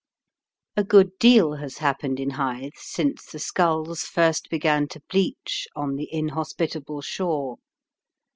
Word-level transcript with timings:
A 0.75 0.83
good 0.83 1.11
deal 1.19 1.53
has 1.57 1.77
happened 1.77 2.19
in 2.19 2.31
Hythe 2.31 2.71
since 2.75 3.23
the 3.27 3.37
skulls 3.37 4.01
first 4.01 4.49
began 4.49 4.87
to 4.87 5.01
bleach 5.11 5.67
on 5.75 5.95
the 5.95 6.11
inhospitable 6.11 7.01
shore. 7.03 7.57